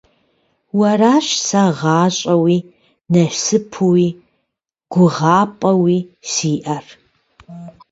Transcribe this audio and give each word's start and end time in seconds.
Уэращ 0.77 1.27
сэ 1.45 1.63
гъащӀэуи, 1.79 2.57
насыпуи, 3.11 4.07
гугъапӀэуи 4.91 5.97
сиӀэр. 6.31 6.85